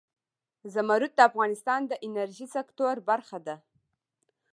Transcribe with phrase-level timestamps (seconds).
[0.73, 3.55] زمرد د افغانستان د انرژۍ سکتور برخه ده.